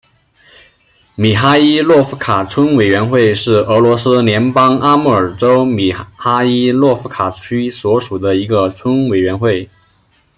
[1.13, 9.69] 米哈伊洛夫卡村委员会是俄罗斯联邦阿穆尔州米哈伊洛夫卡区所属的一个村委员会。